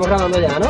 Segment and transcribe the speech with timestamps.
[0.00, 0.66] Estamos grabando ya, ¿no?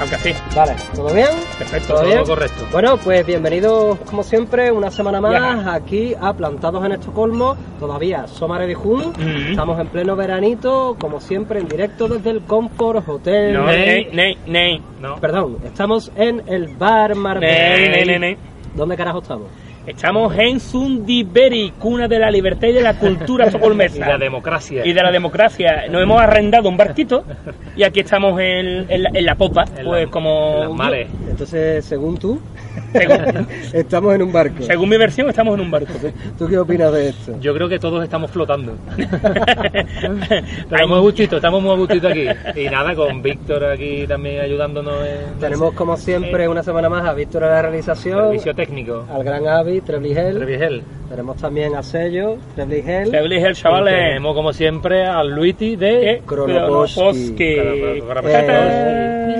[0.00, 0.32] Aunque sí.
[0.56, 1.26] Vale, ¿todo bien?
[1.58, 2.24] Perfecto, ¿Todo todo bien?
[2.24, 2.66] correcto.
[2.72, 7.54] Bueno, pues bienvenidos como siempre una semana más aquí a Plantados en Estocolmo.
[7.78, 9.12] Todavía Somare de Jun.
[9.12, 9.50] Mm.
[9.50, 13.52] Estamos en pleno veranito, como siempre en directo desde el Comfort Hotel.
[13.52, 14.82] No, ney, ney, ney.
[15.02, 15.16] No.
[15.16, 17.76] Perdón, estamos en el Bar Marbella.
[17.90, 18.36] Ney, ney, ney.
[18.74, 19.48] ¿Dónde carajo estamos?
[19.88, 24.06] Estamos en Sundiberi, cuna de la libertad y de la cultura Y estocolmesa.
[24.06, 24.84] la democracia.
[24.84, 25.86] Y de la democracia.
[25.90, 27.24] Nos hemos arrendado un barquito
[27.74, 30.54] y aquí estamos en, en la, en la popa, En pues la- como...
[30.56, 31.08] en las mares.
[31.30, 32.40] Entonces, según tú,
[32.92, 34.62] Según, estamos en un barco.
[34.62, 35.92] según mi versión, estamos en un barco.
[36.38, 37.38] ¿Tú qué opinas de esto?
[37.40, 38.74] Yo creo que todos estamos flotando.
[40.70, 42.26] Pero muy a gustito, estamos muy a gustito aquí.
[42.56, 47.12] Y nada, con Víctor aquí también ayudándonos en Tenemos como siempre una semana más a
[47.14, 49.04] Víctor en la realización, servicio técnico.
[49.12, 50.36] al gran Avi, Trebligel.
[50.36, 50.82] Trevigel.
[51.08, 53.10] Tenemos también a Sello, Trebligel.
[53.10, 53.94] Te el Y chavales.
[53.94, 56.10] tenemos como siempre al Luiti de...
[56.10, 57.56] Eh, Kronoposki.
[57.56, 58.28] Kronoposki.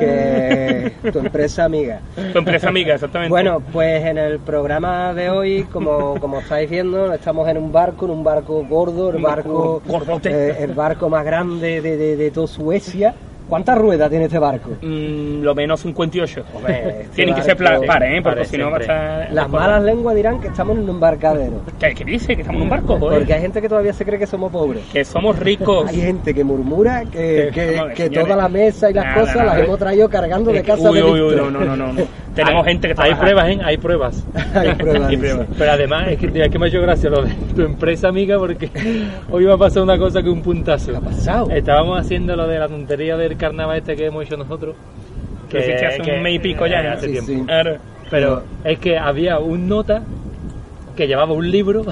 [0.00, 2.00] Eh, que tu empresa amiga.
[2.32, 3.30] Tu empresa amiga, exactamente.
[3.30, 3.37] Bueno,
[3.72, 8.12] pues en el programa de hoy, como, como estáis viendo, estamos en un barco, en
[8.12, 9.82] un barco gordo, el barco,
[10.24, 13.14] eh, el barco más grande de, de, de toda Suecia.
[13.48, 14.72] ¿Cuántas ruedas tiene este barco?
[14.82, 16.44] Mm, lo menos 58.
[16.54, 18.20] Hombre, este Tienen que ser pares, ¿eh?
[18.22, 19.32] Porque si no va a estar...
[19.32, 21.62] Las malas lenguas dirán que estamos en un embarcadero.
[21.80, 22.34] ¿Qué, qué dice?
[22.36, 23.20] Que estamos en un barco, joder.
[23.20, 24.82] Porque hay gente que todavía se cree que somos pobres.
[24.92, 25.88] Que somos ricos.
[25.88, 29.36] Hay gente que murmura que, Que- que, que toda la mesa y las Nada, cosas
[29.36, 29.54] nada.
[29.54, 32.02] las hemos traído cargando de casa uy, de uy, uy, no, no, no, no.
[32.44, 33.20] Tenemos Hay- gente que Hay trabaja.
[33.20, 33.58] pruebas, ¿eh?
[33.64, 34.24] Hay pruebas.
[34.54, 35.08] Hay pruebas.
[35.10, 35.16] Hay.
[35.58, 38.08] Pero además es que, tío, es que me ha hecho gracia lo de tu empresa
[38.08, 38.70] amiga porque
[39.30, 40.92] hoy me ha pasado una cosa que un puntazo.
[40.92, 41.50] ¿Qué ha pasado?
[41.50, 44.76] Estábamos haciendo lo de la tontería del carnaval este que hemos hecho nosotros.
[45.50, 46.92] Que hiciste hace un mes y pico ya, eh, ¿no?
[46.92, 47.32] hace Sí, tiempo.
[47.32, 47.42] sí.
[47.46, 47.76] Claro.
[48.10, 50.02] Pero es que había un nota
[50.96, 51.84] que llevaba un libro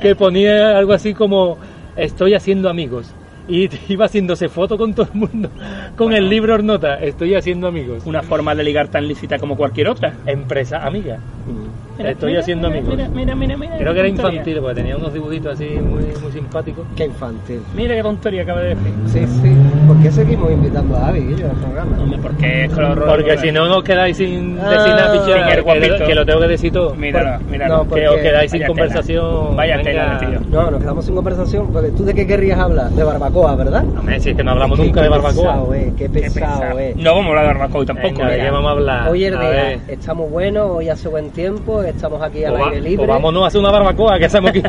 [0.00, 1.56] que ponía algo así como
[1.96, 3.12] estoy haciendo amigos.
[3.48, 5.50] Y iba haciéndose foto con todo el mundo
[5.96, 8.04] con el libro nota, estoy haciendo amigos.
[8.06, 10.14] Una forma de ligar tan lícita como cualquier otra.
[10.26, 11.16] Empresa amiga.
[11.16, 11.67] Mm.
[11.98, 12.88] Mira, Estoy mira, haciendo amigos.
[12.96, 13.76] Mira, mira, mira, mira.
[13.76, 14.30] Creo que era tontería.
[14.32, 16.86] infantil porque tenía unos dibujitos así muy, muy simpáticos.
[16.96, 17.60] Qué infantil.
[17.74, 18.92] Mira qué tontería acaba de decir.
[19.06, 19.56] Sí, sí.
[19.86, 21.98] ¿Por qué seguimos invitando a Avi Guillo, al programa?
[22.00, 26.06] Hombre, porque es color Porque si no nos quedáis sin Ah, decir nada, que, lo-
[26.06, 26.94] que lo tengo que decir todo.
[26.94, 27.76] Míralo, míralo.
[27.78, 29.56] No, que porque- os quedáis sin conversación.
[29.56, 30.40] Vaya tela, tío.
[30.50, 31.72] No, nos quedamos sin conversación.
[31.72, 32.90] Porque tú de qué querrías hablar?
[32.90, 33.84] De barbacoa, ¿verdad?
[33.98, 35.34] Hombre, si es que no hablamos Qué- nunca de barbacoa.
[35.52, 36.94] Pesado, eh, qué Qué pesado, eh.
[36.96, 38.08] No vamos a hablar de barbacoa hoy tampoco.
[38.08, 38.44] Venga, ¿de mira.
[38.44, 39.08] qué vamos a hablar?
[39.10, 39.80] Hoy el día ver.
[39.88, 43.46] está muy bueno, hoy hace buen tiempo, estamos aquí al aire libre pues vámonos a
[43.48, 44.62] hacer una barbacoa que hacemos aquí.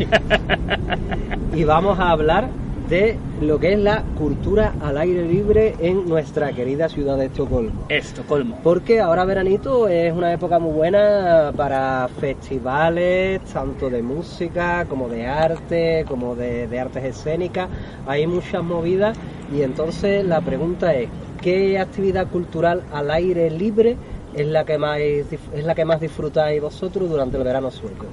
[1.53, 2.50] y vamos a hablar
[2.90, 7.85] de lo que es la cultura al aire libre en nuestra querida ciudad de Estocolmo.
[7.88, 8.57] Estocolmo.
[8.63, 15.28] Porque ahora veranito es una época muy buena para festivales, tanto de música como de
[15.28, 17.69] arte, como de, de artes escénicas.
[18.07, 19.16] Hay muchas movidas
[19.56, 21.09] y entonces la pregunta es,
[21.41, 23.97] ¿qué actividad cultural al aire libre
[24.36, 28.06] es la que más, es la que más disfrutáis vosotros durante el verano sueco?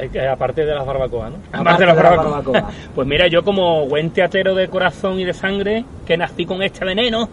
[0.00, 1.38] Eh, que Aparte de las barbacoas, ¿no?
[1.52, 2.70] Aparte de la de la barbacoa.
[2.94, 6.84] Pues mira, yo como buen teatero de corazón y de sangre, que nací con este
[6.84, 7.28] veneno,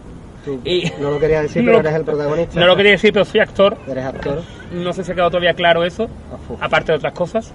[0.45, 2.59] Tú Y- no lo quería decir, No pero eres el protagonista.
[2.59, 3.75] no lo quería decir, pero soy actor.
[3.87, 4.41] Eres actor.
[4.71, 6.07] No sé si ha quedado todavía claro eso,
[6.61, 7.53] aparte de otras cosas.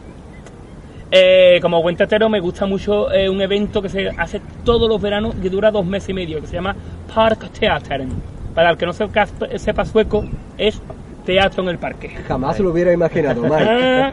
[1.12, 5.00] Eh, como buen teatero me gusta mucho eh, un evento que se hace todos los
[5.00, 6.74] veranos y dura dos meses y medio, que se llama
[7.14, 8.10] Park Theatern.
[8.54, 10.24] Para el que no sepa, sepa sueco,
[10.58, 10.80] es
[11.24, 12.08] teatro en el parque.
[12.26, 13.64] Jamás lo hubiera imaginado, Mike.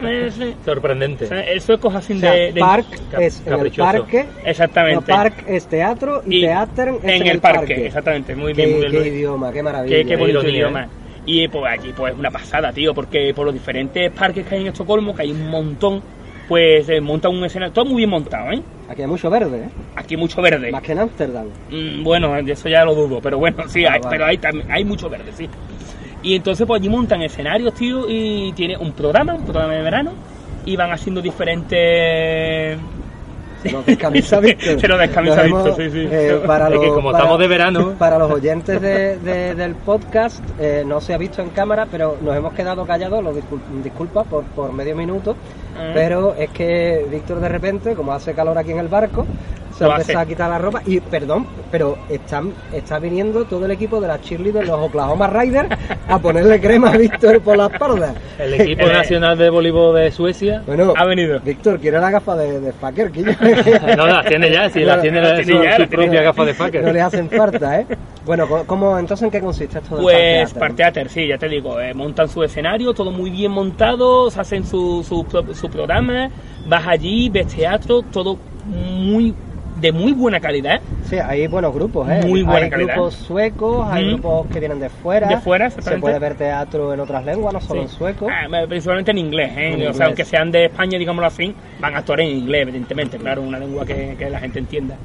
[0.64, 1.24] Sorprendente.
[1.24, 3.58] O sea, El sueco es así O sea, de, de- park cap- es en el
[3.58, 3.90] caprichoso.
[3.92, 5.10] parque, Exactamente.
[5.10, 7.86] no, park es teatro y, Y teatro es en, el parque.
[7.86, 9.02] Exactamente, muy bien, muy Qué, bien.
[9.02, 9.96] qué idioma, qué maravilla.
[9.96, 10.84] Qué, qué bonito idioma.
[10.84, 10.88] ¿eh?
[11.26, 14.68] Y pues allí pues una pasada, tío, porque por los diferentes parques que hay en
[14.68, 16.00] Estocolmo, que hay un montón,
[16.48, 18.62] pues eh, montan un escenario, todo muy bien montado, ¿eh?
[18.88, 19.68] Aquí hay mucho verde, ¿eh?
[19.96, 20.70] Aquí mucho verde.
[20.72, 21.46] Más que en Ámsterdam.
[21.70, 24.10] Mm, bueno, eso ya lo dudo, pero bueno, sí, Ah, hay, vale.
[24.10, 25.48] pero hay, hay mucho verde, sí.
[26.22, 30.12] Y entonces pues allí montan escenarios, tío, y tiene un programa, un programa de verano,
[30.64, 32.78] y van haciendo diferentes...
[33.62, 34.80] Se nos descamisa Víctor.
[34.80, 36.08] Se nos descamisa Víctor, sí, sí.
[36.10, 39.54] eh, para Es los, que como para- estamos de verano, Para los oyentes de- de-
[39.54, 43.32] del podcast, eh, no se ha visto en cámara, pero nos hemos quedado callados, lo
[43.34, 45.34] discul- disculpa por, por medio minuto,
[45.76, 45.90] Ah.
[45.94, 49.26] pero es que Víctor de repente, como hace calor aquí en el barco,
[49.78, 53.70] se ha empezado a quitar la ropa y, perdón, pero están, está viniendo todo el
[53.70, 55.68] equipo de las cheerleaders, los Oklahoma Riders,
[56.08, 58.14] a ponerle crema a Víctor por la espalda.
[58.38, 60.62] el equipo Eh, nacional de voleibol de Suecia.
[60.66, 61.38] Bueno, Ha venido.
[61.40, 63.10] Víctor, quiere la gafa de, de Faker,
[63.96, 66.82] No, las tiene ya, si las tiene, su, tiene ya, su propia gafa de fucker.
[66.84, 67.86] no le hacen falta, ¿eh?
[68.26, 70.54] Bueno, ¿cómo- ¿cómo, entonces en qué consiste esto del Pues?
[70.76, 75.02] Theater, sí, ya te digo, eh, montan su escenario, todo muy bien montado, hacen su,
[75.06, 76.30] su, su programa,
[76.66, 79.34] vas allí, ves teatro, todo muy
[79.80, 80.76] de muy buena calidad.
[80.76, 80.80] ¿eh?
[81.08, 82.20] Sí, hay buenos grupos, ¿eh?
[82.26, 82.94] Muy buena hay calidad.
[82.94, 84.08] grupos suecos, hay Mm.
[84.08, 85.28] grupos que vienen de fuera.
[85.28, 87.86] De fuera, Se puede ver teatro en otras lenguas, no solo Sí.
[87.86, 88.28] en sueco.
[88.30, 89.66] Ah, principalmente en inglés, ¿eh?
[89.68, 89.96] En o inglés.
[89.96, 93.58] sea, aunque sean de España, digámoslo así, van a actuar en inglés, evidentemente, claro, una
[93.58, 94.96] lengua que, que la gente entienda.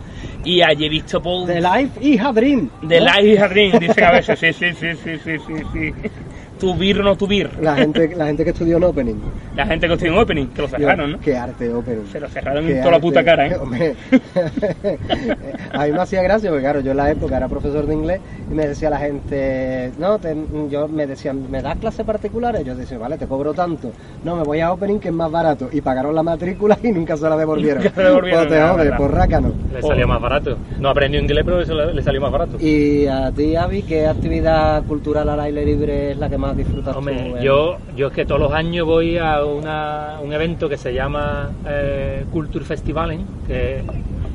[0.44, 2.70] Y allí he visto por The Life is a Dream.
[2.82, 3.06] de ¿no?
[3.06, 5.94] Life a Dream, dicen a veces, sí, sí, sí, sí, sí, sí, sí.
[6.60, 7.50] Tubir o no tubir.
[7.62, 9.16] La gente, la gente que estudió en Opening.
[9.56, 11.20] La gente que estudió en Opening, que lo cerraron, ¿no?
[11.20, 12.06] Qué arte Opening.
[12.12, 13.56] Se lo cerraron Qué en toda la puta cara, ¿eh?
[13.62, 13.96] Hombre,
[15.74, 18.22] a mí me hacía gracia porque claro, yo en la época era profesor de inglés
[18.50, 20.36] y me decía la gente, no, te-
[20.70, 22.64] yo me decían, ¿me das clases particulares?
[22.66, 23.92] Yo decía, vale, te cobro tanto.
[24.24, 25.70] No, me voy a Opening que es más barato.
[25.72, 27.84] Y pagaron la matrícula y nunca se la devolvieron.
[27.84, 28.48] Nunca se la devolvieron,
[28.78, 29.52] Pues por rácano.
[29.74, 30.58] Le salió más barato.
[30.80, 32.58] No aprendió inglés, pero eso le, le salió más barato.
[32.60, 36.96] Y a ti, Avi, ¿qué actividad cultural al aire libre es la que más disfrutas
[36.96, 37.38] Hombre, tú?
[37.38, 37.44] eh?
[37.44, 41.50] yo, yo es que todos los años voy a una- un evento que se llama
[41.66, 43.82] eh, Culture Festivalen, que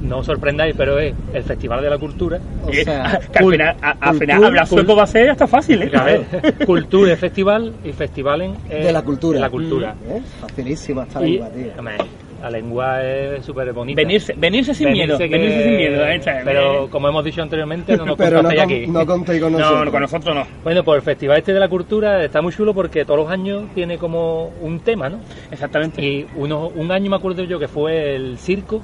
[0.02, 2.38] no os sorprendáis, pero es el Festival de la Cultura.
[2.64, 5.06] O Eh, sea, que al cul- final, a- al final cultura- hablar sueco va a
[5.06, 5.90] ser hasta fácil, ¿eh?
[5.94, 6.24] A ver,
[6.64, 9.36] Culture Festival y Festivalen es De la cultura.
[9.36, 9.94] De la cultura.
[10.08, 10.22] ¿Eh?
[10.40, 11.72] Facilísima esta lengua, tío.
[11.78, 11.96] hombre,
[12.40, 14.00] la lengua es súper bonita.
[14.00, 16.06] Venirse, venirse sin Venirse miedo, que- venirse sin miedo.
[16.06, 16.20] ¿eh?
[16.44, 18.86] Pero como hemos dicho anteriormente, no nos Pero no, contasteis con- aquí.
[18.92, 19.84] no contéis con no, nosotros.
[19.86, 20.46] no, con nosotros no.
[20.62, 23.64] Bueno, pues el Festival este de la Cultura está muy chulo porque todos los años
[23.74, 25.18] tiene como un tema, ¿no?
[25.50, 26.00] Exactamente.
[26.00, 28.80] Y uno, un año me acuerdo yo que fue el circo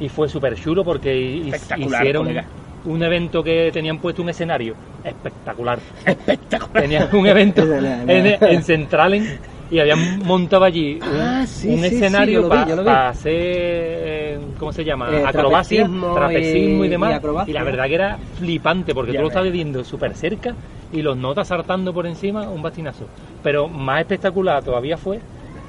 [0.00, 2.44] y fue súper chulo porque Espectacular, hicieron colega.
[2.86, 5.78] un evento que tenían puesto un escenario espectacular.
[6.04, 6.82] Espectacular.
[6.82, 7.62] Tenían un evento
[8.08, 9.38] en, en Centralen
[9.70, 13.32] y habían montado allí un, Ah, sí, un sí, sí, escenario yo yo para hacer,
[13.34, 15.10] eh, ¿cómo se llama?
[15.12, 17.20] Eh, Acrobacia, trapecismo trapecismo y, y- demás.
[17.46, 20.56] y la verdad que era flipante porque Ya tú lo estabas viendo súper cerca
[20.92, 23.06] y los notas saltando por encima, un bastinazo.
[23.42, 25.20] Pero más espectacular todavía fue,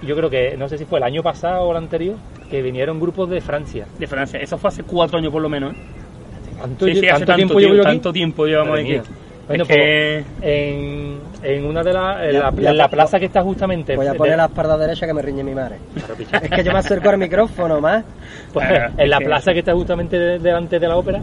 [0.02, 2.18] yo creo que, no sé si fue el año pasado o el anterior,
[2.52, 3.88] que vinieron grupos de Francia.
[3.98, 4.40] De Francia.
[4.40, 5.74] Eso fue hace cuatro años por lo menos.
[5.74, 5.76] ¿eh?
[6.60, 7.92] ¿Tanto, Sí, sí, hace tanto tanto tiempo tiempo, llevo yo aquí?
[7.92, 9.00] tanto tiempo llevamos aquí.
[9.48, 12.22] Bueno, Es que- pues, en, en una de las.
[12.26, 13.96] en la, en la plaza que está justamente.
[13.96, 15.78] Voy a de- poner la espalda derecha que me riñe mi madre.
[15.96, 16.16] Claro.
[16.44, 18.04] Es que yo me acerco al micrófono más.
[18.52, 18.68] Pues,
[18.98, 21.22] en la plaza que está justamente de- delante de la ópera,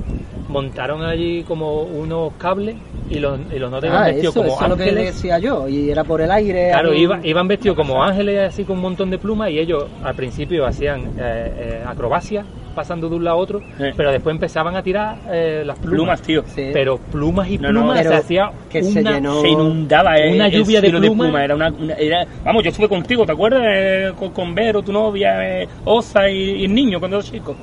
[0.49, 2.77] montaron allí como unos cables
[3.11, 5.15] y los, y los notas iban Ah, vestidos eso, como eso es lo que ángeles.
[5.15, 5.69] decía yo.
[5.69, 6.71] Y era por el aire.
[6.71, 10.15] Claro, iba- iban vestidos como ángeles así con un montón de plumas y ellos al
[10.15, 13.85] principio hacían eh, eh, acrobacias pasando de un lado a otro, Sí.
[13.97, 15.95] pero después empezaban a tirar eh, las plumas.
[15.97, 16.43] Plumas, tío.
[16.55, 16.71] Sí.
[16.73, 19.41] Pero plumas y No, no, plumas, pero se hacía que se llenó.
[19.41, 21.45] Se inundaba eh, Una lluvia de cielo pluma.
[21.45, 23.63] Era una, una- era- vamos, yo estuve contigo, ¿te acuerdas?
[23.65, 27.55] Eh, con, con Vero, tu novia, eh, Osa y, y el niño cuando era chico.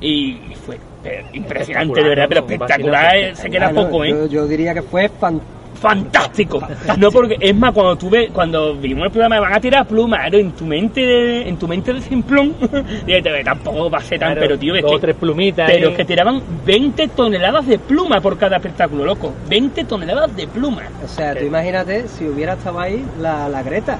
[0.00, 2.46] Y fue eh, impresionante, de verdad, pero ¿no?
[2.46, 3.34] espectacular.
[3.36, 4.10] Se queda no, poco, ¿eh?
[4.10, 5.40] yo, yo diría que fue fan-
[5.74, 6.60] fantástico.
[6.96, 10.38] No porque es más cuando tuve cuando vimos el programa van a tirar plumas, pero
[10.38, 12.54] en tu mente de, en tu mente de simplón,
[13.44, 15.70] tampoco va a ser tan, Claro, pero tío, es dos o que tres plumitas.
[15.70, 19.32] pero que tiraban 20 toneladas de pluma por cada espectáculo, loco.
[19.48, 20.82] 20 toneladas de pluma.
[21.04, 23.98] O sea, tú imagínate si hubiera estado ahí la, la Greta.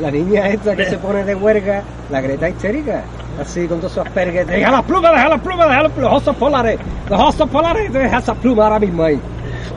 [0.00, 3.02] La niña esta que se pone de huelga, la Greta histérica.
[3.40, 4.46] Así con todos sus asperges.
[4.46, 6.78] Deja las plumas, deja las plumas, deja los osos polares.
[7.10, 9.18] Los osos polares, deja esas plumas ahora mismo ahí.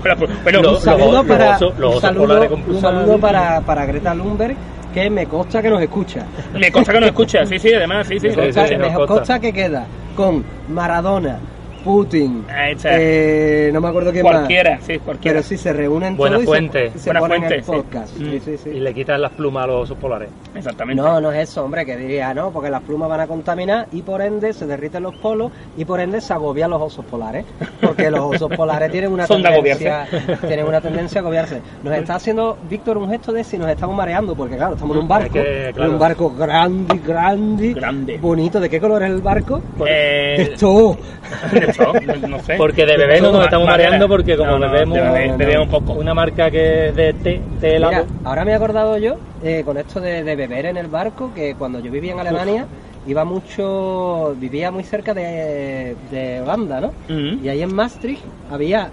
[0.04, 2.82] Los- un saludo los para, osos- los un osos saludo, polares con un plumas.
[2.82, 4.56] saludo para, para Greta Thunberg,
[4.94, 6.26] que me consta que nos escucha.
[6.54, 8.28] me consta que no escucha, sí, sí, además, sí, sí.
[8.28, 9.14] Me Sí, consta, sí, me nos consta.
[9.14, 11.38] consta que queda con Maradona,
[11.84, 12.46] Putin,
[12.86, 14.84] eh, no me acuerdo quién cualquiera, más.
[14.86, 15.36] sí, cualquiera.
[15.40, 16.92] Pero sí se reúnen Buena todos fuente.
[16.96, 18.18] y se, Buena ponen fuente, el podcast.
[18.18, 18.42] Sí, Mm.
[18.46, 18.70] sí, sí.
[18.72, 20.30] Y le quitan las plumas a los osos polares.
[20.56, 21.02] Exactamente.
[21.02, 24.02] No, no es eso, hombre, que diría, no, porque las plumas van a contaminar y
[24.02, 27.46] por ende se derriten los polos y por ende se agobian los osos polares.
[27.82, 30.08] Porque los osos polares tienen una Son tendencia,
[30.48, 31.62] tienen una tendencia a agobiarse.
[31.84, 35.02] Nos está haciendo Víctor un gesto de si nos estamos mareando, porque claro, estamos en
[35.04, 35.86] un barco, que, claro.
[35.90, 38.18] en un barco grande, grande, Grande.
[38.18, 38.60] bonito.
[38.60, 39.62] ¿De qué color es el barco?
[39.88, 40.98] Eh, Esto.
[41.70, 41.94] esto,
[42.28, 42.56] no sé.
[42.56, 45.70] Porque de bebé no nos estamos mareando porque como No, no, bebemos bebé- no.
[45.70, 45.94] poco.
[45.94, 47.92] una marca que es de té, té helado.
[48.06, 51.32] Mira, ahora me he acordado yo, eh, con esto de, de beber en el barco,
[51.34, 52.66] que cuando yo vivía en Alemania,
[53.08, 56.92] iba mucho, vivía muy cerca de, de Holanda, ¿no?
[57.08, 57.44] Mm.
[57.46, 58.22] Y ahí en Maastricht
[58.52, 58.90] había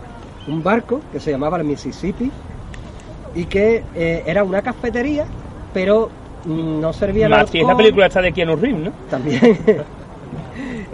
[0.48, 2.30] un barco que se llamaba el Mississippi
[3.34, 5.24] y que eh, era una cafetería,
[5.74, 6.08] pero
[6.44, 8.92] mm, no servía Marty, es la película esta de Keanu Reeves, ¿no?
[9.10, 9.40] También.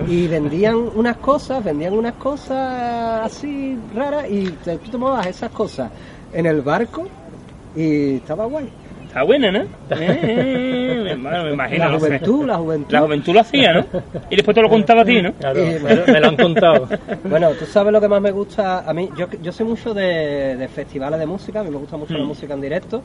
[0.08, 5.90] y vendían unas cosas, vendían unas cosas así raras y te- tú tomabas esas cosas
[6.32, 7.04] en el barco
[7.76, 8.68] y estaba guay.
[9.06, 9.64] Está buena, ¿no?
[9.90, 11.90] Eh, bueno, me imagino.
[11.90, 12.92] La juventud, la juventud.
[12.92, 13.84] La juventud lo hacía, ¿no?
[14.30, 15.32] Y después te lo contaba a ti, ¿no?
[15.34, 16.88] Claro, Eh, me, lo- han contado.
[17.28, 19.10] Bueno, tú sabes lo que más me gusta a mí.
[19.16, 22.24] Yo, yo soy mucho de, de festivales de música, a mí me gusta mucho la
[22.24, 22.28] Mm.
[22.28, 23.02] música en directo.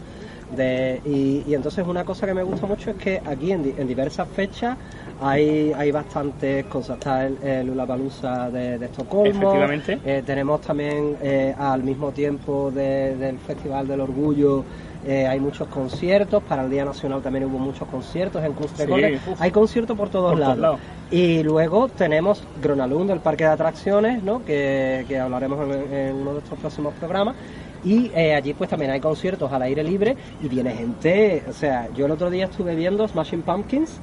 [0.56, 3.74] De, y, y entonces una cosa que me gusta mucho es que aquí en, di-
[3.78, 4.78] en diversas fechas
[5.22, 6.98] hay, hay bastantes cosas.
[6.98, 9.30] Está el, el Lollapalooza de, de Estocolmo.
[9.30, 10.00] Efectivamente.
[10.06, 14.64] Eh, tenemos también eh, al mismo tiempo de- del Festival del Orgullo.
[15.06, 19.20] eh, hay muchos conciertos, para el Día Nacional también hubo muchos conciertos en Kunstrekolle.
[19.20, 20.80] Sí, hay conciertos por todos Por lados.
[21.12, 24.44] Y luego tenemos Gronalund, el parque de atracciones, ¿no?
[24.44, 27.36] que, que hablaremos en, en uno de estos próximos programas.
[27.86, 31.88] Y eh, allí pues también hay conciertos al aire libre y viene gente, o sea,
[31.96, 34.00] yo el otro día estuve viendo Smashing Pumpkins,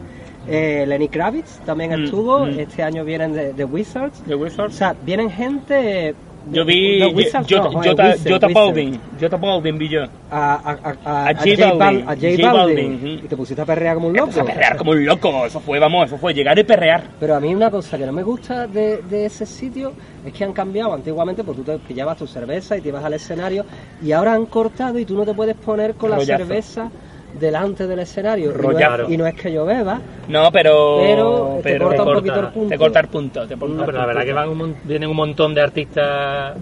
[0.49, 2.59] eh, Lenny Kravitz también Mm, estuvo, mm.
[2.59, 4.75] este año vienen de, de Wizards, The o Wizards.
[4.75, 6.15] sea, vienen gente...
[6.53, 8.53] Yo vi Wizards Jota no.
[8.55, 9.01] Baldwin.
[9.19, 10.03] Jota Baldwin vi yo.
[10.31, 12.77] A, a, a, a, A a J J Balvin, Bal- a J J Balvin.
[13.01, 14.41] Balvin, Y te pusiste a perrear como un loco.
[14.41, 15.47] A perrear como un loco.
[15.47, 17.03] Eso fue, vamos, eso fue llegar y perrear.
[17.19, 19.95] Pero a mí una cosa que no me gusta de, de ese sitio
[20.27, 20.93] es que han cambiado.
[20.93, 23.65] Antiguamente, pues tú te pillabas tu cerveza y te ibas al escenario
[24.03, 26.45] y ahora han cortado y tú no te puedes poner con la Rollazo.
[26.45, 26.91] cerveza
[27.39, 28.51] delante del escenario.
[28.51, 29.03] Y no, Rollazo.
[29.05, 30.99] es, y no es que yo beba, No, pero.
[31.03, 32.69] pero, te pero- corta un corta, poquito el punto.
[32.69, 33.47] Te corta el punto.
[33.47, 34.07] Te corta No, pero la punto.
[34.09, 36.55] verdad que van un vienen un montón de artistas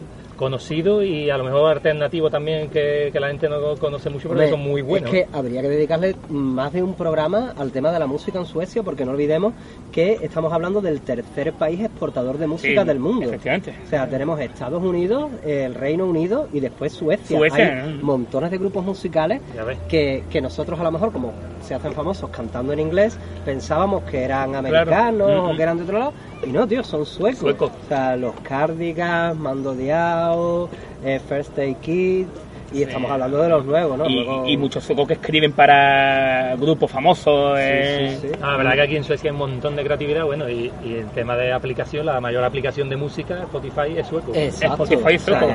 [0.42, 4.40] conocidos y a lo mejor alternativos también que, que la gente no conoce mucho, pero
[4.40, 5.12] Hombre, son muy buenos.
[5.14, 8.46] Es que habría que dedicarle más de un programa al tema de la música en
[8.46, 9.54] Suecia, porque no olvidemos
[9.92, 13.26] que estamos hablando del tercer país exportador de música Sí, del mundo.
[13.26, 13.72] Efectivamente.
[13.86, 17.38] O sea, tenemos Estados Unidos, el Reino Unido y después Suecia.
[17.38, 18.02] Suecia, Hay ¿no?
[18.02, 19.40] montones de grupos musicales
[19.88, 24.22] que, que nosotros a lo mejor, como se hacen famosos cantando en inglés, pensábamos que
[24.22, 26.12] eran americanos o que eran de otro lado.
[26.44, 27.38] Y no, tío, son suecos.
[27.40, 27.70] Suecos.
[27.84, 30.68] O sea, los Cardigans, Mando Diao,
[31.04, 32.26] eh, First Day Kid.
[32.74, 34.08] Y estamos hablando de los nuevos, ¿no?
[34.08, 37.58] Y, Luego- y muchos suecos que escriben para grupos famosos.
[37.60, 38.38] eh, Sí, sí, sí.
[38.42, 40.94] Ah, la verdad que aquí en Suecia hay un montón de creatividad, bueno, y, y
[40.94, 44.32] el tema de aplicación, la mayor aplicación de música, Spotify, es sueco.
[44.34, 44.84] Exacto.
[44.84, 45.54] Spotify es O sea, sueco.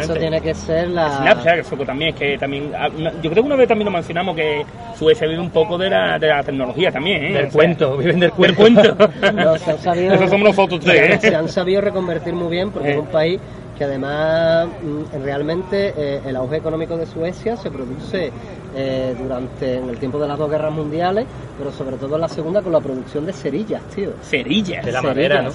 [0.00, 1.18] Eso tiene que ser la.
[1.18, 2.72] Snapchat, también, es que también.
[2.76, 2.88] ah,
[3.22, 4.64] yo creo que una vez también lo mencionamos que
[4.96, 7.32] Suecia vive un poco de la, de la tecnología también, ¿eh?
[7.32, 8.96] Del O sea, cuento, viven del Del cuento.
[8.96, 9.08] cuento.
[9.34, 11.34] No, se han sabido, Esos somos nosotros tres, se ¿eh?
[11.34, 12.92] han sabido reconvertir muy bien porque Eh.
[12.94, 13.40] es un país
[13.76, 18.32] que además mm, realmente eh, el auge económico de Suecia se produce
[18.74, 22.28] eh, durante en el tiempo de las dos guerras mundiales, pero sobre todo en la
[22.28, 24.10] segunda con la producción de cerillas, tío.
[24.22, 24.84] Cerillas.
[24.84, 25.50] De la madera, ¿no?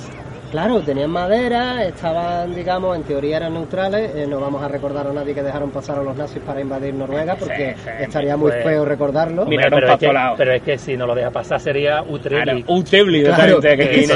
[0.53, 4.13] Claro, tenían madera, estaban, digamos, en teoría eran neutrales.
[4.15, 6.93] eh, no vamos a recordar a nadie que dejaron pasar a los nazis para invadir
[6.93, 9.47] Noruega porque Sí, sí, estaría muy pues, feo recordarlo.
[9.47, 10.35] Mira, pero, es que, todos lados.
[10.37, 12.69] pero es que si no lo deja pasar sería Claro, Utrecht.
[12.69, 14.07] un Tebli, Claro, que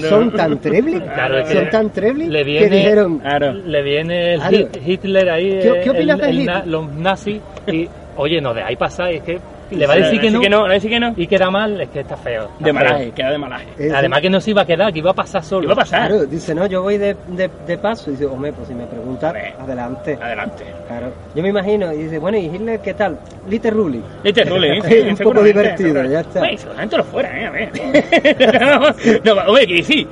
[0.00, 3.52] no- Son tan trebly, Claro, es que son tan trebly le que viene- dijeron, Claro.
[3.52, 4.56] Le viene el Claro.
[4.56, 6.56] Hit- Hitler ahí, ¿Qué- qué opinas el- de el Hitler?
[6.56, 9.38] na- los nazis, y oye, no dejáis pasar, es que
[9.76, 11.14] le va a decir que no, que no, decir que no.
[11.16, 12.44] y queda mal, es que está feo.
[12.44, 12.74] está De feo.
[12.74, 13.66] malaje, queda de malaje.
[13.78, 15.62] eh, Además que no se iba a quedar, que iba a pasar solo.
[15.62, 16.08] ¿Qué va a pasar?
[16.08, 18.10] Claro, dice, no, yo voy de, de, de paso.
[18.10, 19.54] Y dice, hombre, pues si me pregunta, Hombre.
[19.58, 20.18] adelante.
[20.20, 20.64] Adelante.
[20.88, 21.12] Claro.
[21.34, 23.18] Yo me imagino, y dice, bueno, ¿y Hitler qué tal?
[23.48, 24.02] Little Rulli.
[24.22, 25.08] Este rule, ¿eh?
[25.10, 26.38] Un poco divertido, ya está.
[26.40, 27.46] Güey, seguramente lo fuera, ¿eh?
[27.46, 27.70] A ver.
[29.24, 30.06] no, hombre, que sí.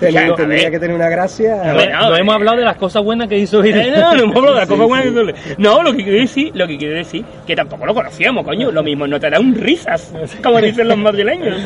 [0.00, 1.72] Tenía, a que tener una gracia.
[1.72, 3.98] No, hemos hablado de las cosas buenas que hizo Hitler.
[3.98, 5.10] no, no hemos hablado de las Sí, cosas buenas sí.
[5.10, 5.34] que duele.
[5.58, 8.70] No, lo que quiero decir, lo que quiero decir, que tampoco lo conocíamos, coño.
[8.78, 11.56] Lo mismo, no te da un risas, como dicen los madrileños.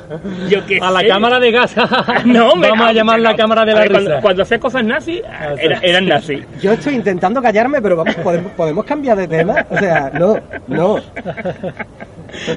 [0.48, 1.06] Yo qué A la sé.
[1.08, 1.76] cámara de gas.
[2.24, 3.36] No, hombre, Vamos a llamar la no.
[3.36, 4.00] cámara de la ver, risa.
[4.20, 5.22] Cuando, cuando cosas nazis,
[5.58, 6.40] era- eran nazis.
[6.60, 9.64] Yo estoy intentando callarme, pero vamos, podemos, podemos cambiar de tema.
[9.70, 10.96] O sea, no, no.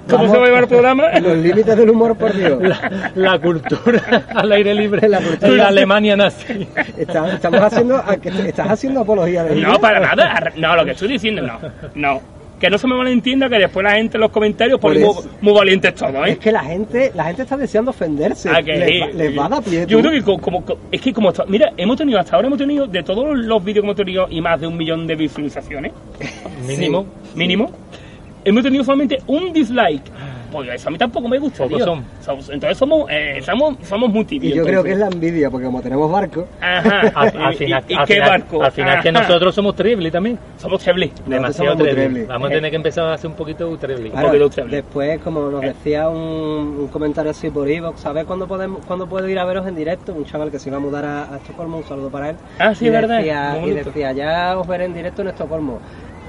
[0.09, 1.19] ¿Cómo Vamos se va a llevar el programa?
[1.19, 2.59] Los límites del humor, por Dios.
[2.61, 4.01] La, la cultura
[4.33, 5.07] al aire libre.
[5.07, 5.51] La cultura.
[5.51, 6.67] La Alemania nazi.
[6.97, 10.51] Está- estamos haciendo, que estás haciendo apología de No, para nada.
[10.55, 11.59] No, lo que estoy diciendo, no.
[11.93, 12.38] No.
[12.59, 15.15] Que no se me malentienda que después la gente en los comentarios Por ponen muy,
[15.41, 16.31] muy valientes todos, ¿eh?
[16.31, 18.49] Es que la gente, la gente está deseando ofenderse.
[18.49, 18.99] Ah, que les, sí.
[18.99, 19.85] va, les va a dar pie.
[19.87, 20.01] Yo tú.
[20.07, 22.85] creo que co- como, co- es que como mira, hemos tenido hasta ahora hemos tenido
[22.85, 25.93] de todos los vídeos que hemos tenido y más de un millón de visualizaciones
[26.67, 27.05] Mínimo.
[27.33, 27.71] mínimo,
[28.43, 30.03] hemos tenido solamente un dislike.
[30.51, 31.63] Pues eso a mí tampoco me gusta.
[31.63, 31.85] Pocos tío.
[31.85, 32.03] son.
[32.25, 34.53] Somos- Entonces somos, eh, somos, somos muy tibios.
[34.53, 36.99] Y yo creo que es la envidia, porque como tenemos barco, Ajá.
[37.15, 38.63] Al, al ¿Y- final, ¿Y, y al qué final- barco?
[38.63, 40.39] al final que nosotros somos Trebly también.
[40.57, 41.11] somos Chevli.
[41.25, 42.13] Demasiado somos muy Trebly.
[42.13, 42.25] Trebly.
[42.27, 44.09] Vamos a tener que empezar a hacer un poquito Trebly.
[44.09, 46.19] Claro, poquito después, como nos decía un,
[46.79, 50.13] un comentario así por Evox, ¿sabes cuándo, podemos, cuándo puedo ir a veros en directo?
[50.13, 52.35] Un chaval que se iba a mudar a, a Estocolmo, un saludo para él.
[52.57, 55.79] Ah, sí, y es verdad, Decía, y decía, ya os veré en directo en Estocolmo.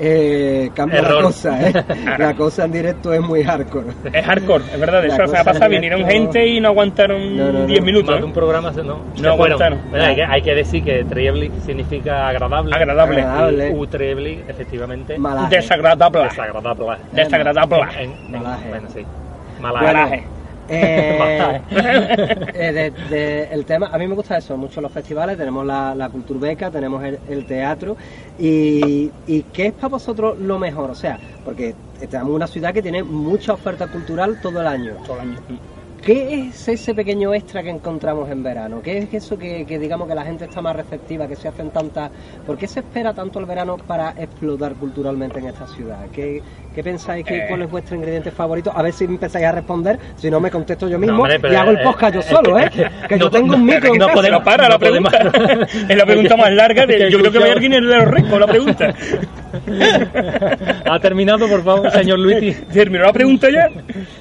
[0.00, 1.85] Eh, cambia la cosa, ¿eh?
[2.19, 3.88] La cosa en directo es muy hardcore.
[4.12, 5.00] Es hardcore, es verdad.
[5.02, 7.59] La Eso se cosa ha pasado, en vinieron directo- gente y no aguantaron No, no,
[7.61, 7.66] no.
[7.66, 8.07] 10 minutos.
[8.11, 8.25] Más de ¿eh?
[8.25, 8.95] un programa se- no.
[8.97, 9.02] No
[9.37, 9.78] bueno, aguantaron.
[9.90, 12.75] bueno, hay, que, hay que decir que Treblik significa agradable.
[12.75, 13.21] Agradable.
[13.23, 13.69] Agradable.
[13.71, 15.57] Y Utreblik, efectivamente, Malaje.
[15.57, 16.23] Desagradable.
[16.25, 16.97] desagradable.
[17.12, 17.78] Desagradable.
[17.99, 18.69] En- en- Malaje.
[18.69, 19.00] Bueno, sí.
[19.61, 19.85] Malaje.
[19.87, 20.25] Malaje.
[20.72, 21.60] Eh,
[22.54, 25.94] eh, de- de- el tema, a mí me gusta eso, mucho los festivales, tenemos la,
[25.96, 27.96] la Culturbeca, tenemos el, el teatro
[28.38, 30.90] y, y ¿qué es para vosotros lo mejor?
[30.90, 31.74] O sea, porque
[32.08, 35.00] tenemos una ciudad que tiene mucha oferta cultural todo el año.
[35.04, 35.38] Todo el año.
[36.04, 38.80] ¿Qué es ese pequeño extra que encontramos en verano?
[38.83, 41.71] ¿Qué es eso que, que digamos que la gente está más receptiva, que se hacen
[41.71, 42.11] tantas...
[42.47, 46.07] ¿Por qué se espera tanto el verano para explotar culturalmente en esta ciudad?
[46.11, 46.42] ¿Qué,
[46.75, 47.25] qué pensáis?
[47.26, 47.45] Que, Eh.
[47.49, 48.73] ¿Cuál es vuestro ingrediente favorito?
[48.75, 51.57] A ver si empezáis a responder, si no me contesto yo mismo hombre, pero, y
[51.57, 52.64] hago el eh, podcast yo es solo, ¿eh?
[52.64, 55.19] es que Que yo no- tengo un micro no podemos- No para la pregunta.
[55.88, 56.87] es la pregunta más larga.
[56.87, 58.95] De, yo creo que va a alguien en el resco la pregunta.
[60.85, 62.52] ¿Ha terminado, por favor, señor Luigi?
[62.73, 63.69] ¿Terminó la pregunta ya?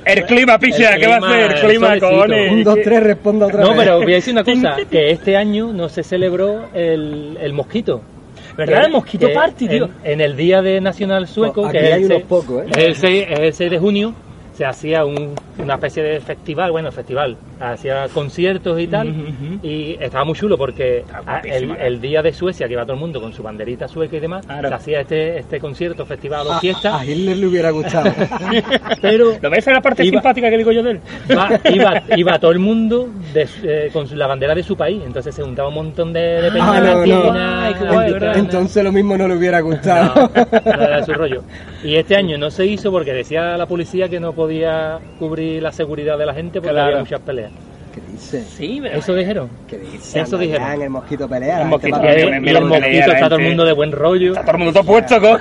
[0.05, 1.51] El clima, picha, ¿qué va a hacer?
[1.51, 2.51] El clima, cojones.
[2.51, 3.77] Un, dos, tres, responda otra No, vez.
[3.79, 8.01] pero voy a decir una cosa, que este año no se celebró el, el mosquito.
[8.57, 8.85] ¿Verdad?
[8.85, 9.85] El mosquito que party, tío.
[10.03, 12.63] En, en el Día de Nacional Sueco, Aquí que es hay el, unos seis- pocos,
[12.63, 12.69] ¿eh?
[12.71, 14.13] es el 6, es el 6 de junio,
[14.59, 19.07] se hacía un- una especie de festival, bueno, festival, hacía conciertos y tal,
[19.63, 23.21] y estaba muy chulo porque a- el, día de Suecia, que iba todo el mundo
[23.21, 24.67] con su banderita sueca y demás, Claro.
[24.67, 28.11] se hacía este, este concierto, festival o A- fiesta, A, Hitler le hubiera gustado.
[29.01, 30.99] pero ¿Lo ves en la parte Iba- simpática que digo yo de él?
[31.29, 35.01] iba, iba, iba todo el mundo de eh, con su- la bandera de su país,
[35.05, 38.33] entonces se juntaba un montón de, de Ah, no, no.
[38.33, 40.29] Entonces lo mismo no le hubiera gustado.
[40.65, 41.43] No, no era su rollo.
[41.83, 45.71] Y este año no se hizo porque decía la policía que no podía cubrir la
[45.71, 46.87] seguridad de la gente porque Claro.
[46.87, 47.51] había muchas peleas.
[48.19, 48.43] ¿Qué dice?
[48.57, 48.99] Sí, pero...
[48.99, 49.49] Eso dijeron.
[49.67, 50.19] ¿Qué dice?
[50.19, 50.67] Eso dijeron.
[50.67, 51.61] ya, En el mosquito pelea.
[51.61, 54.31] El mosquito Y me el lo mosquito está todo el mundo de buen rollo.
[54.33, 55.37] Está todo el mundo todo puesto, co.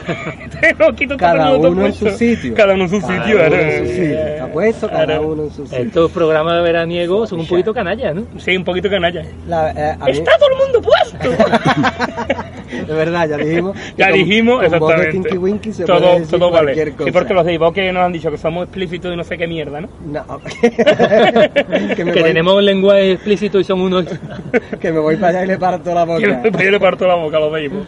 [0.60, 2.54] Te lo quito todo Cada el mundo todo uno en su sitio.
[2.54, 3.36] Cada uno en su Cada sitio.
[3.46, 4.18] uno en su sitio.
[4.18, 5.78] Está puesto cada uno en su sitio.
[5.84, 8.22] Estos programas veraniegos son un poquito canallas, ¿no?
[8.38, 9.22] Sí, un poquito canalla.
[9.48, 11.44] La- eh, mí- ¡Está todo el mundo puesto!
[12.86, 13.76] de verdad, ya dijimos.
[13.96, 15.28] ya con- dijimos, con voz de exactamente.
[15.30, 16.92] Tinky Winky se todo puede decir todo vale.
[16.92, 17.04] cosa.
[17.04, 19.46] Sí, porque los de Ivoque nos han dicho que somos explícitos y no sé qué
[19.46, 19.88] mierda, ¿no?
[20.06, 20.40] No.
[20.62, 24.04] que, tenemos lenguaje explícito y son unos...
[24.80, 26.62] que me voy para allá y le parto la Que boca.
[26.64, 27.80] yo le parto la boca a los de Ivo.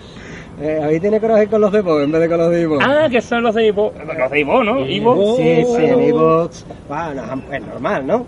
[0.62, 2.78] Eh, ahí tiene coraje con los de en vez de con los de Ivo.
[2.82, 3.92] Ah, que son los de Ivo.
[4.18, 4.80] Los de Ivo, ¿no?
[4.87, 5.14] Ivo.
[5.14, 5.37] Ivo.
[5.37, 6.00] Sí, sí, en Oh.
[6.08, 8.26] iVoox, bueno, es normal, ¿no?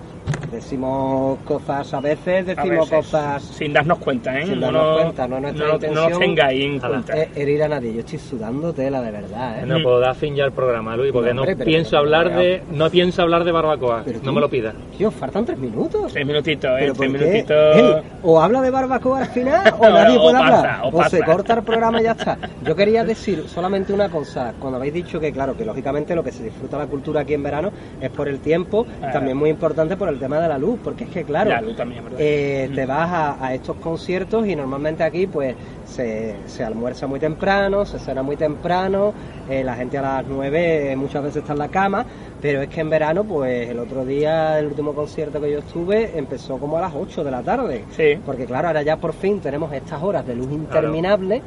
[0.52, 3.42] Decimos cosas a veces, A decimos veces, cosas...
[3.42, 4.44] Sin darnos cuenta, ¿eh?
[4.46, 6.04] Sin no, darnos nos- cuenta, no es nuestra no, intención.
[6.04, 7.16] no nos tengáis en cuenta.
[7.18, 7.92] eh, herir a nadie.
[7.94, 9.66] Yo estoy sudando tela de verdad, ¿eh?
[9.66, 12.34] No puedo dar fin ya al programa, Luis, porque No, hombre, no pero- pienso hablar
[12.34, 14.02] de no pienso hablar de barbacoa.
[14.04, 14.74] Pero No tú- me lo pidas.
[14.96, 16.12] Tío, faltan tres minutos.
[16.12, 16.76] Tres minutitos, ¿eh?
[16.80, 18.02] ¿Pero Tres minutitos.
[18.22, 20.80] O habla de barbacoa al final o nadie puede o pasa, hablar.
[20.84, 21.24] o O, se pasa.
[21.32, 22.38] corta el programa y ya está.
[22.64, 24.52] Yo quería decir solamente una cosa.
[24.60, 27.42] Cuando habéis dicho que, claro, que lógicamente lo que se disfruta la cultura aquí en
[27.42, 29.12] verano es por el tiempo, Claro.
[29.12, 31.76] también muy importante por el tema de la luz, porque es que, claro, La luz
[31.76, 37.06] también, eh, te vas a, a estos conciertos y normalmente aquí pues se, se almuerza
[37.06, 39.12] muy temprano, se cena muy temprano,
[39.48, 42.04] eh, la gente a las 9 muchas veces está en la cama,
[42.40, 46.18] pero es que en verano pues el otro día, el último concierto que yo estuve,
[46.18, 47.84] empezó como a las 8 de la tarde.
[47.96, 48.18] Sí.
[48.24, 51.42] Porque claro, ahora ya por fin tenemos estas horas de luz interminable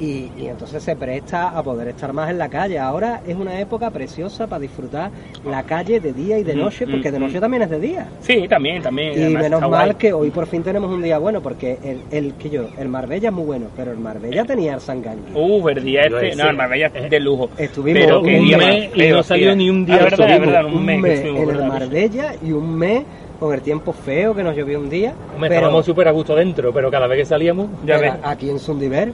[0.00, 2.78] y, y entonces se presta a poder estar más en la calle.
[2.78, 5.10] Ahora es una época preciosa para disfrutar
[5.44, 8.08] la calle de día y de noche, porque de noche también es de día.
[8.20, 9.12] Sí, también, también.
[9.12, 9.94] Y además menos mal guay.
[9.96, 13.28] que hoy por fin tenemos un día bueno, porque el, el que yo, el Marbella
[13.28, 15.32] es muy bueno, pero el Marbella tenía el Sangangui.
[15.34, 16.36] Uh, el día este.
[16.36, 17.50] No, el Marbella es de lujo.
[17.56, 20.46] Estuvimos Pero un día mes y no salió ni un día Ah, verdad, es estuvimos.
[20.54, 21.20] verdad, un un mes.
[21.20, 21.66] en el ¿verdad?
[21.68, 23.02] Marbella y un mes
[23.40, 25.10] con el tiempo feo que nos llovió un día.
[25.34, 27.68] Hombre, pero estábamos súper a gusto dentro, pero cada vez que salíamos...
[27.84, 28.12] Ya ves.
[28.22, 29.12] aquí en Sundiver,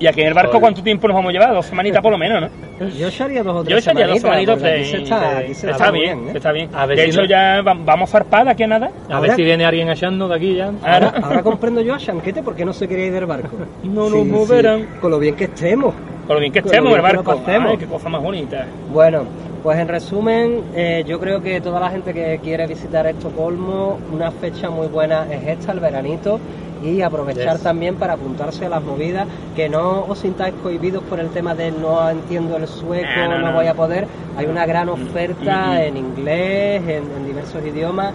[0.00, 0.60] Y aquí en el barco.
[0.60, 1.52] ¿cuánto tiempo nos vamos a llevar?
[1.54, 2.88] Dos semanitas por lo menos, ¿no?
[2.90, 5.70] yo echaría dos o tres Yo echaría dos semanitas, aquí se está, de- aquí se
[5.70, 6.32] está muy bien, ¿eh?
[6.36, 6.70] está bien.
[6.72, 8.86] A ver de si hecho, no- ya va- vamos a zarpar de aquí a nada.
[9.08, 10.70] A Ahora- ver si viene alguien achando de aquí ya.
[10.84, 13.48] Ahora, ahora comprendo yo a Shanquete porque no se quería ir del barco.
[13.82, 14.86] No nos moverán.
[15.00, 15.92] Con lo bien que estemos.
[16.26, 17.42] Con lo bien que estemos en el barco.
[17.46, 18.66] Ay, qué cosa más bonita.
[18.92, 19.24] Bueno,
[19.64, 24.30] pues en resumen, eh, yo creo que toda la gente que quiere visitar Estocolmo, una
[24.30, 26.38] fecha muy buena es esta, el veranito,
[26.82, 27.62] y aprovechar Yes.
[27.62, 31.70] también para apuntarse a las movidas, que no os sintáis cohibidos por el tema de
[31.70, 33.52] no entiendo el sueco, No, no, no, no.
[33.54, 34.06] voy a poder.
[34.36, 35.76] Hay una gran oferta mm, mm.
[35.78, 38.14] en inglés, en, en diversos idiomas.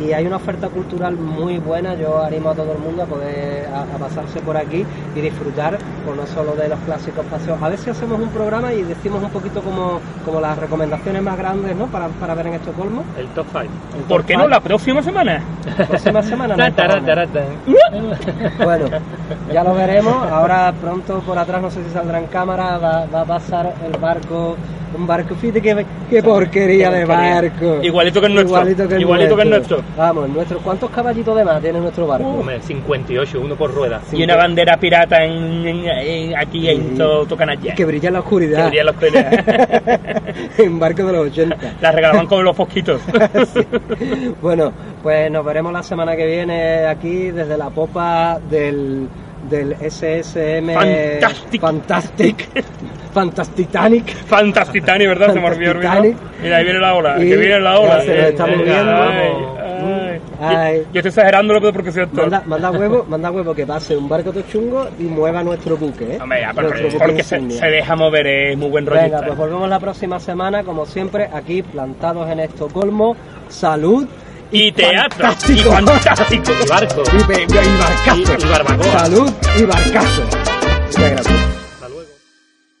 [0.00, 1.94] Y hay una oferta cultural muy buena.
[1.94, 5.78] Yo animo a todo el mundo a poder a, a pasarse por aquí y disfrutar,
[6.04, 7.60] pues no solo de los clásicos paseos.
[7.62, 11.36] A ver si hacemos un programa y decimos un poquito como, como las recomendaciones más
[11.36, 11.86] grandes ¿no?
[11.86, 13.04] para, para ver en Estocolmo.
[13.18, 13.64] El top 5.
[13.98, 15.42] El ¿Por top qué no la próxima semana?
[15.88, 16.56] próxima semana?
[17.92, 18.64] no.
[18.64, 18.86] Bueno,
[19.52, 20.14] ya lo veremos.
[20.30, 23.98] Ahora pronto por atrás, no sé si saldrá en cámara, va, va a pasar el
[24.00, 24.56] barco,
[24.96, 25.34] un barco.
[25.34, 27.78] Fíjate qué, qué porquería de barco.
[27.82, 28.56] Igualito que el nuestro.
[28.58, 29.76] Igualito que el, Igualito que el nuestro.
[29.78, 29.96] nuestro.
[30.02, 30.58] Vamos, nuestro.
[30.60, 32.26] ¿Cuántos caballitos de más tiene nuestro barco?
[32.28, 34.00] Hombre, 58, uno por rueda.
[34.12, 36.94] Y una bandera pirata en, en- en- aquí en Sí.
[36.98, 37.74] todo Tocanalla.
[37.74, 38.62] que brilla en la oscuridad.
[38.64, 40.24] Que brilla en la oscuridad.
[40.58, 41.56] en barco de los 80.
[41.80, 43.00] La regalaban con los fosquitos.
[43.54, 43.60] Sí.
[44.40, 49.06] Bueno, pues nos veremos la semana que viene aquí desde la popa del,
[49.50, 51.60] del SSM Fantastic.
[51.60, 52.48] Fantastic
[53.14, 55.32] Fantastitanic Fantastitani, ¿verdad?
[55.32, 55.72] Se me olvidó.
[55.74, 56.16] Fantastitanic.
[56.42, 57.16] Mira, ahí viene la ola.
[57.24, 58.00] Y Que viene la ola.
[58.02, 58.92] se nos está Ay, moviendo.
[58.92, 60.20] ay, ay.
[60.40, 60.78] Ay.
[60.92, 62.20] Yo, estoy exagerándolo pero porque cierto.
[62.20, 66.14] Manda, manda huevo, manda huevo que pase un barco todo chungo y mueva nuestro buque,
[66.14, 66.18] ¿eh?
[66.20, 69.26] Hombre, ya, pero- Nuestro buque porque se, deja mover, es muy buen Venga, rollista.
[69.26, 73.16] pues volvemos la próxima semana, como siempre, aquí plantados en Estocolmo.
[73.48, 74.06] Salud
[74.50, 75.24] y teatro.
[75.24, 75.68] fantástico.
[75.70, 76.52] Y fantástico.
[76.64, 77.02] Y barco.
[77.12, 78.16] y, y barcazo.
[78.16, 78.98] Y- y barbacoa.
[78.98, 80.22] Salud y barcazo.